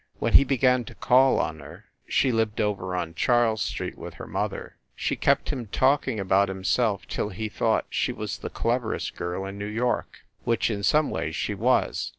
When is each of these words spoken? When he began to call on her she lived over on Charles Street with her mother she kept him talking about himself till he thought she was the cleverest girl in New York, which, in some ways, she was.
When 0.17 0.33
he 0.33 0.43
began 0.43 0.83
to 0.85 0.95
call 0.95 1.39
on 1.39 1.59
her 1.59 1.85
she 2.07 2.31
lived 2.31 2.59
over 2.59 2.95
on 2.95 3.13
Charles 3.13 3.61
Street 3.61 3.99
with 3.99 4.15
her 4.15 4.25
mother 4.25 4.77
she 4.95 5.15
kept 5.15 5.51
him 5.51 5.67
talking 5.67 6.19
about 6.19 6.49
himself 6.49 7.05
till 7.05 7.29
he 7.29 7.49
thought 7.49 7.85
she 7.91 8.11
was 8.11 8.39
the 8.39 8.49
cleverest 8.49 9.15
girl 9.15 9.45
in 9.45 9.59
New 9.59 9.65
York, 9.67 10.25
which, 10.43 10.71
in 10.71 10.81
some 10.81 11.11
ways, 11.11 11.35
she 11.35 11.53
was. 11.53 12.09